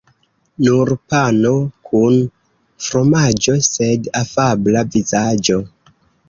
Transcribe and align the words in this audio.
Nur 0.67 0.91
pano 1.13 1.51
kun 1.89 2.17
fromaĝo, 2.85 3.59
sed 3.67 4.11
afabla 4.23 4.85
vizaĝo. 4.97 5.61